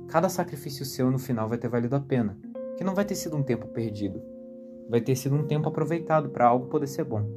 cada 0.08 0.30
sacrifício 0.30 0.86
seu 0.86 1.12
no 1.12 1.20
final 1.20 1.50
vai 1.50 1.58
ter 1.58 1.68
valido 1.68 1.98
a 1.98 2.00
pena. 2.00 2.38
Que 2.78 2.84
não 2.84 2.96
vai 2.96 3.04
ter 3.04 3.16
sido 3.16 3.36
um 3.36 3.44
tempo 3.44 3.68
perdido. 3.68 4.22
Vai 4.90 5.02
ter 5.02 5.18
sido 5.18 5.36
um 5.36 5.46
tempo 5.46 5.68
aproveitado 5.68 6.30
para 6.30 6.48
algo 6.48 6.68
poder 6.68 6.88
ser 6.88 7.04
bom. 7.04 7.30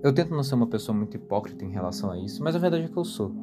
Eu 0.00 0.14
tento 0.14 0.30
não 0.30 0.44
ser 0.44 0.54
uma 0.54 0.68
pessoa 0.68 0.96
muito 0.96 1.16
hipócrita 1.16 1.64
em 1.64 1.70
relação 1.70 2.08
a 2.08 2.18
isso, 2.18 2.42
mas 2.42 2.54
a 2.54 2.60
verdade 2.60 2.84
é 2.84 2.88
que 2.88 2.96
eu 2.96 3.04
sou. 3.04 3.34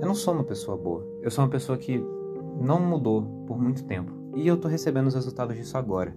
Eu 0.00 0.06
não 0.06 0.14
sou 0.14 0.34
uma 0.34 0.44
pessoa 0.44 0.76
boa. 0.76 1.06
Eu 1.22 1.30
sou 1.30 1.44
uma 1.44 1.50
pessoa 1.50 1.78
que 1.78 2.04
não 2.60 2.80
mudou 2.80 3.44
por 3.46 3.62
muito 3.62 3.84
tempo. 3.84 4.12
E 4.34 4.46
eu 4.46 4.56
tô 4.56 4.66
recebendo 4.66 5.06
os 5.06 5.14
resultados 5.14 5.56
disso 5.56 5.78
agora. 5.78 6.16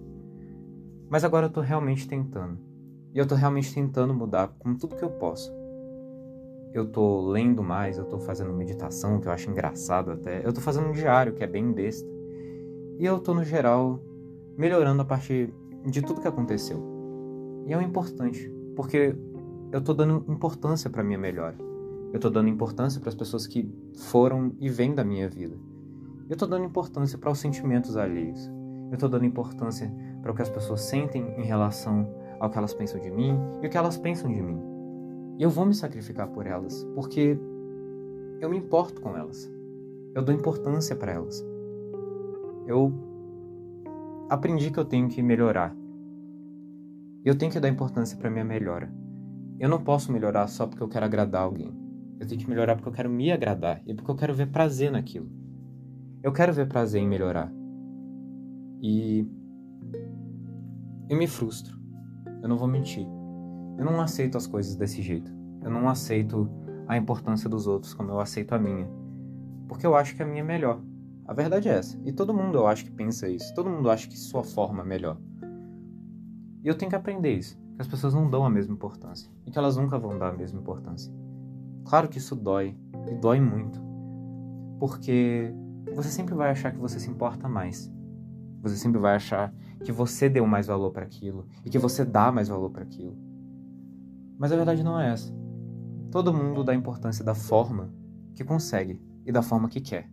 Mas 1.08 1.22
agora 1.22 1.46
eu 1.46 1.50
tô 1.50 1.60
realmente 1.60 2.08
tentando. 2.08 2.58
E 3.14 3.18
eu 3.18 3.26
tô 3.26 3.36
realmente 3.36 3.72
tentando 3.72 4.12
mudar 4.12 4.48
com 4.58 4.74
tudo 4.74 4.96
que 4.96 5.04
eu 5.04 5.10
posso. 5.10 5.61
Eu 6.72 6.86
tô 6.86 7.28
lendo 7.28 7.62
mais, 7.62 7.98
eu 7.98 8.04
tô 8.04 8.18
fazendo 8.18 8.52
meditação, 8.52 9.20
que 9.20 9.28
eu 9.28 9.32
acho 9.32 9.50
engraçado 9.50 10.10
até. 10.10 10.46
Eu 10.46 10.52
tô 10.52 10.60
fazendo 10.60 10.88
um 10.88 10.92
diário, 10.92 11.34
que 11.34 11.44
é 11.44 11.46
bem 11.46 11.70
besta. 11.70 12.08
E 12.98 13.04
eu 13.04 13.18
tô, 13.18 13.34
no 13.34 13.44
geral, 13.44 14.00
melhorando 14.56 15.02
a 15.02 15.04
partir 15.04 15.52
de 15.84 16.00
tudo 16.00 16.20
que 16.20 16.28
aconteceu. 16.28 16.82
E 17.66 17.72
é 17.72 17.76
o 17.76 17.82
importante, 17.82 18.50
porque 18.74 19.14
eu 19.70 19.80
tô 19.80 19.92
dando 19.92 20.24
importância 20.28 20.88
para 20.88 21.04
minha 21.04 21.18
melhora. 21.18 21.56
Eu 22.12 22.20
tô 22.20 22.30
dando 22.30 22.48
importância 22.48 23.00
para 23.00 23.08
as 23.08 23.14
pessoas 23.14 23.46
que 23.46 23.70
foram 23.96 24.52
e 24.58 24.68
vêm 24.68 24.94
da 24.94 25.04
minha 25.04 25.28
vida. 25.28 25.56
Eu 26.28 26.36
tô 26.36 26.46
dando 26.46 26.64
importância 26.64 27.18
para 27.18 27.30
os 27.30 27.38
sentimentos 27.38 27.96
alheios. 27.96 28.50
Eu 28.90 28.98
tô 28.98 29.08
dando 29.08 29.24
importância 29.24 29.92
para 30.22 30.32
o 30.32 30.34
que 30.34 30.42
as 30.42 30.50
pessoas 30.50 30.82
sentem 30.82 31.34
em 31.38 31.44
relação 31.44 32.08
ao 32.38 32.50
que 32.50 32.58
elas 32.58 32.74
pensam 32.74 33.00
de 33.00 33.10
mim 33.10 33.38
e 33.62 33.66
o 33.66 33.70
que 33.70 33.76
elas 33.76 33.98
pensam 33.98 34.30
de 34.30 34.40
mim. 34.40 34.71
E 35.38 35.42
eu 35.42 35.50
vou 35.50 35.66
me 35.66 35.74
sacrificar 35.74 36.28
por 36.28 36.46
elas, 36.46 36.84
porque 36.94 37.38
eu 38.40 38.50
me 38.50 38.58
importo 38.58 39.00
com 39.00 39.16
elas. 39.16 39.50
Eu 40.14 40.22
dou 40.22 40.34
importância 40.34 40.94
para 40.94 41.12
elas. 41.12 41.44
Eu 42.66 42.92
aprendi 44.28 44.70
que 44.70 44.78
eu 44.78 44.84
tenho 44.84 45.08
que 45.08 45.22
melhorar. 45.22 45.74
Eu 47.24 47.36
tenho 47.36 47.52
que 47.52 47.60
dar 47.60 47.68
importância 47.68 48.18
para 48.18 48.30
minha 48.30 48.44
melhora. 48.44 48.92
Eu 49.58 49.68
não 49.68 49.82
posso 49.82 50.12
melhorar 50.12 50.48
só 50.48 50.66
porque 50.66 50.82
eu 50.82 50.88
quero 50.88 51.06
agradar 51.06 51.42
alguém. 51.42 51.72
Eu 52.18 52.26
tenho 52.26 52.40
que 52.40 52.48
melhorar 52.48 52.74
porque 52.76 52.88
eu 52.88 52.92
quero 52.92 53.10
me 53.10 53.30
agradar 53.30 53.80
e 53.86 53.94
porque 53.94 54.10
eu 54.10 54.16
quero 54.16 54.34
ver 54.34 54.50
prazer 54.50 54.90
naquilo. 54.90 55.30
Eu 56.22 56.32
quero 56.32 56.52
ver 56.52 56.68
prazer 56.68 57.00
em 57.00 57.08
melhorar. 57.08 57.52
E 58.80 59.26
eu 61.08 61.16
me 61.16 61.26
frustro. 61.26 61.78
Eu 62.42 62.48
não 62.48 62.56
vou 62.56 62.68
mentir. 62.68 63.06
Eu 63.78 63.84
não 63.84 64.00
aceito 64.00 64.36
as 64.36 64.46
coisas 64.46 64.76
desse 64.76 65.02
jeito. 65.02 65.32
Eu 65.62 65.70
não 65.70 65.88
aceito 65.88 66.50
a 66.86 66.96
importância 66.96 67.48
dos 67.48 67.66
outros 67.66 67.94
como 67.94 68.10
eu 68.10 68.20
aceito 68.20 68.52
a 68.52 68.58
minha. 68.58 68.88
Porque 69.68 69.86
eu 69.86 69.94
acho 69.94 70.14
que 70.14 70.22
a 70.22 70.26
minha 70.26 70.40
é 70.40 70.44
melhor. 70.44 70.80
A 71.26 71.32
verdade 71.32 71.68
é 71.68 71.72
essa. 71.72 71.98
E 72.04 72.12
todo 72.12 72.34
mundo 72.34 72.58
eu 72.58 72.66
acho 72.66 72.84
que 72.84 72.90
pensa 72.90 73.28
isso. 73.28 73.54
Todo 73.54 73.70
mundo 73.70 73.90
acha 73.90 74.08
que 74.08 74.18
sua 74.18 74.44
forma 74.44 74.82
é 74.82 74.86
melhor. 74.86 75.18
E 76.62 76.68
eu 76.68 76.74
tenho 76.74 76.90
que 76.90 76.96
aprender 76.96 77.32
isso. 77.34 77.56
Que 77.76 77.82
as 77.82 77.88
pessoas 77.88 78.12
não 78.12 78.28
dão 78.28 78.44
a 78.44 78.50
mesma 78.50 78.74
importância. 78.74 79.30
E 79.46 79.50
que 79.50 79.58
elas 79.58 79.76
nunca 79.76 79.98
vão 79.98 80.18
dar 80.18 80.28
a 80.28 80.36
mesma 80.36 80.60
importância. 80.60 81.12
Claro 81.84 82.08
que 82.08 82.18
isso 82.18 82.36
dói. 82.36 82.76
E 83.10 83.14
dói 83.14 83.40
muito. 83.40 83.80
Porque 84.78 85.54
você 85.94 86.08
sempre 86.08 86.34
vai 86.34 86.50
achar 86.50 86.72
que 86.72 86.78
você 86.78 86.98
se 86.98 87.10
importa 87.10 87.48
mais. 87.48 87.90
Você 88.62 88.76
sempre 88.76 89.00
vai 89.00 89.16
achar 89.16 89.52
que 89.82 89.90
você 89.90 90.28
deu 90.28 90.46
mais 90.46 90.66
valor 90.66 90.90
para 90.92 91.04
aquilo 91.04 91.46
e 91.64 91.70
que 91.70 91.78
você 91.78 92.04
dá 92.04 92.30
mais 92.30 92.48
valor 92.48 92.70
para 92.70 92.82
aquilo. 92.82 93.16
Mas 94.42 94.50
a 94.50 94.56
verdade 94.56 94.82
não 94.82 94.98
é 94.98 95.12
essa. 95.12 95.32
Todo 96.10 96.34
mundo 96.34 96.64
dá 96.64 96.74
importância 96.74 97.24
da 97.24 97.32
forma 97.32 97.94
que 98.34 98.42
consegue 98.42 99.00
e 99.24 99.30
da 99.30 99.40
forma 99.40 99.68
que 99.68 99.80
quer. 99.80 100.10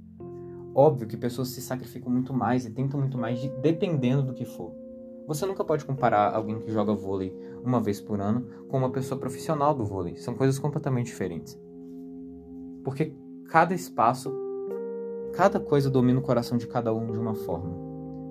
Óbvio 0.75 1.07
que 1.07 1.17
pessoas 1.17 1.47
se 1.47 1.59
sacrificam 1.59 2.11
muito 2.11 2.31
mais 2.31 2.63
e 2.63 2.69
tentam 2.69 2.99
muito 2.99 3.17
mais 3.17 3.39
de, 3.39 3.49
dependendo 3.59 4.21
do 4.21 4.35
que 4.35 4.45
for. 4.45 4.71
Você 5.25 5.47
nunca 5.47 5.65
pode 5.65 5.83
comparar 5.83 6.31
alguém 6.31 6.59
que 6.59 6.69
joga 6.69 6.93
vôlei 6.93 7.35
uma 7.63 7.81
vez 7.81 7.99
por 7.99 8.21
ano 8.21 8.45
com 8.67 8.77
uma 8.77 8.91
pessoa 8.91 9.19
profissional 9.19 9.73
do 9.73 9.83
vôlei. 9.83 10.15
São 10.17 10.35
coisas 10.35 10.59
completamente 10.59 11.07
diferentes. 11.07 11.59
Porque 12.83 13.15
cada 13.49 13.73
espaço, 13.73 14.31
cada 15.33 15.59
coisa 15.59 15.89
domina 15.89 16.19
o 16.19 16.23
coração 16.23 16.55
de 16.55 16.67
cada 16.67 16.93
um 16.93 17.11
de 17.11 17.17
uma 17.17 17.33
forma. 17.33 17.73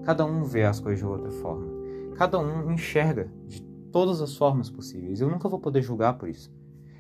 Cada 0.05 0.25
um 0.25 0.45
vê 0.45 0.63
as 0.63 0.79
coisas 0.79 1.01
de 1.01 1.05
outra 1.05 1.33
forma. 1.33 1.67
Cada 2.15 2.39
um 2.39 2.71
enxerga 2.71 3.33
de 3.49 3.68
todas 3.93 4.21
as 4.21 4.37
formas 4.37 4.71
possíveis. 4.71 5.21
Eu 5.21 5.29
nunca 5.29 5.49
vou 5.49 5.59
poder 5.59 5.83
julgar 5.83 6.17
por 6.19 6.29
isso. 6.29 6.53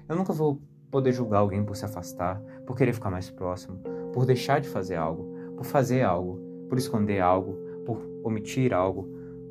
Eu 0.08 0.16
nunca 0.16 0.32
vou 0.32 0.60
poder 0.90 1.12
julgar 1.12 1.38
alguém 1.38 1.64
por 1.64 1.76
se 1.76 1.84
afastar, 1.84 2.40
por 2.66 2.76
querer 2.76 2.92
ficar 2.92 3.10
mais 3.10 3.30
próximo, 3.30 3.78
por 4.12 4.24
deixar 4.24 4.60
de 4.60 4.68
fazer 4.68 4.96
algo, 4.96 5.24
por 5.56 5.64
fazer 5.64 6.02
algo, 6.02 6.40
por 6.68 6.78
esconder 6.78 7.20
algo, 7.20 7.54
por 7.84 8.00
omitir 8.24 8.72
algo, 8.72 9.08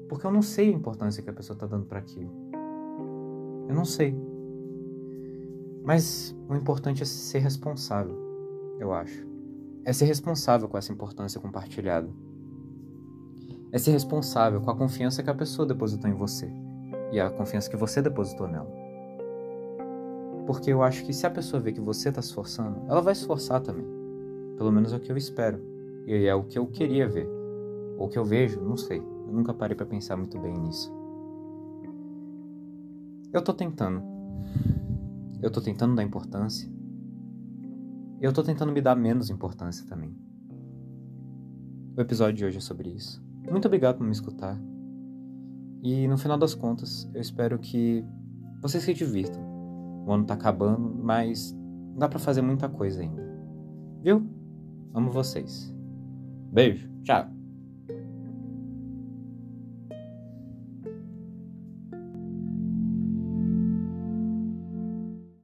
porque 0.10 0.26
eu 0.26 0.32
não 0.32 0.42
sei 0.42 0.70
a 0.70 0.74
importância 0.74 1.22
que 1.22 1.30
a 1.30 1.34
pessoa 1.34 1.56
está 1.56 1.68
dando 1.68 1.86
para 1.86 2.00
aquilo. 2.00 2.32
Eu 3.68 3.76
não 3.76 3.86
sei. 3.86 4.18
Mas 5.84 6.36
o 6.50 6.56
importante 6.56 7.04
é 7.04 7.06
ser 7.06 7.40
responsável, 7.40 8.18
eu 8.80 8.92
acho. 8.92 9.28
É 9.86 9.94
ser 9.94 10.06
responsável 10.06 10.68
com 10.68 10.78
essa 10.78 10.92
importância 10.92 11.40
compartilhada 11.40 12.10
é 13.72 13.78
ser 13.78 13.92
responsável 13.92 14.62
com 14.62 14.72
a 14.72 14.76
confiança 14.76 15.22
que 15.22 15.30
a 15.30 15.34
pessoa 15.36 15.68
depositou 15.68 16.10
em 16.10 16.14
você 16.14 16.50
e 17.12 17.20
a 17.20 17.30
confiança 17.30 17.70
que 17.70 17.78
você 17.78 18.02
depositou 18.02 18.48
nela. 18.48 18.70
Porque 20.46 20.72
eu 20.72 20.82
acho 20.82 21.06
que 21.06 21.14
se 21.14 21.28
a 21.28 21.30
pessoa 21.30 21.62
vê 21.62 21.72
que 21.72 21.82
você 21.82 22.10
está 22.10 22.22
se 22.22 22.30
esforçando, 22.30 22.82
ela 22.88 23.02
vai 23.02 23.14
se 23.14 23.22
esforçar 23.22 23.62
também. 23.62 23.86
Pelo 24.58 24.72
menos 24.72 24.94
é 24.94 24.96
o 24.96 25.00
que 25.00 25.12
eu 25.12 25.18
espero. 25.18 25.62
E 26.06 26.26
é 26.26 26.34
o 26.34 26.44
que 26.44 26.58
eu 26.58 26.66
queria 26.68 27.08
ver. 27.08 27.28
Ou 27.98 28.08
que 28.08 28.18
eu 28.18 28.24
vejo, 28.24 28.62
não 28.62 28.78
sei. 28.78 29.00
Eu 29.00 29.34
nunca 29.34 29.54
parei 29.54 29.76
para 29.76 29.86
pensar 29.86 30.16
muito 30.16 30.40
bem 30.40 30.58
nisso. 30.58 30.90
Eu 33.34 33.42
tô 33.42 33.54
tentando. 33.54 34.02
Eu 35.42 35.52
tô 35.52 35.60
tentando 35.60 35.96
dar 35.96 36.04
importância. 36.04 36.72
Eu 38.22 38.32
tô 38.32 38.42
tentando 38.42 38.72
me 38.72 38.82
dar 38.82 38.96
menos 38.96 39.30
importância 39.30 39.86
também. 39.86 40.16
O 41.96 42.02
episódio 42.02 42.36
de 42.36 42.46
hoje 42.46 42.58
é 42.58 42.62
sobre 42.62 42.90
isso. 42.90 43.22
Muito 43.52 43.66
obrigado 43.66 43.98
por 43.98 44.06
me 44.06 44.12
escutar. 44.12 44.58
E 45.82 46.08
no 46.08 46.18
final 46.18 46.38
das 46.38 46.54
contas, 46.54 47.10
eu 47.14 47.22
espero 47.22 47.60
que 47.60 48.04
vocês 48.62 48.84
se 48.84 48.94
divirtam. 48.94 49.42
O 50.06 50.12
ano 50.12 50.26
tá 50.26 50.34
acabando, 50.34 50.96
mas 51.02 51.56
dá 51.98 52.08
para 52.08 52.20
fazer 52.20 52.42
muita 52.42 52.70
coisa 52.70 53.02
ainda. 53.02 53.24
Viu? 54.02 54.26
Amo 54.94 55.12
vocês. 55.12 55.74
Beijo. 56.52 56.90
Tchau. 57.04 57.37